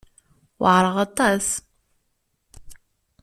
Weɛṛeɣ 0.61 0.95
aṭas. 1.05 1.47